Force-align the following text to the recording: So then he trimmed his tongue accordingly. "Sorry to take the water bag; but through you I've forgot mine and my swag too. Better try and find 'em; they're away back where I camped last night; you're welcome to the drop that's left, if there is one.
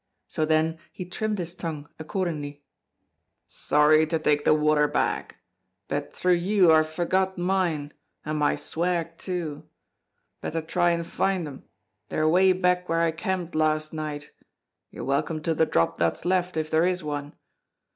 So 0.27 0.45
then 0.45 0.79
he 0.91 1.05
trimmed 1.05 1.37
his 1.37 1.53
tongue 1.53 1.87
accordingly. 1.99 2.63
"Sorry 3.45 4.07
to 4.07 4.17
take 4.17 4.43
the 4.45 4.53
water 4.55 4.87
bag; 4.87 5.35
but 5.87 6.11
through 6.11 6.37
you 6.37 6.73
I've 6.73 6.89
forgot 6.89 7.37
mine 7.37 7.93
and 8.25 8.39
my 8.39 8.55
swag 8.55 9.19
too. 9.19 9.69
Better 10.41 10.63
try 10.63 10.89
and 10.89 11.05
find 11.05 11.47
'em; 11.47 11.65
they're 12.09 12.23
away 12.23 12.51
back 12.51 12.89
where 12.89 13.01
I 13.01 13.11
camped 13.11 13.53
last 13.53 13.93
night; 13.93 14.31
you're 14.89 15.05
welcome 15.05 15.39
to 15.43 15.53
the 15.53 15.67
drop 15.67 15.99
that's 15.99 16.25
left, 16.25 16.57
if 16.57 16.71
there 16.71 16.87
is 16.87 17.03
one. 17.03 17.35